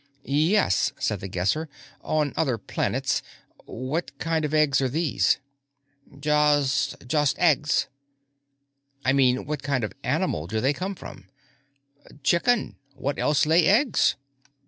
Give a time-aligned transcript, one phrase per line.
[0.25, 1.69] "Yes," said The Guesser.
[2.03, 3.21] "On other planets.
[3.65, 5.37] What kind of eggs are these?"
[6.19, 7.05] "Just...
[7.07, 7.87] just eggs."
[9.05, 11.27] "I mean, what kind of animal do they come from?"
[12.23, 12.77] "Chicken.
[12.95, 14.15] What else lay eggs?"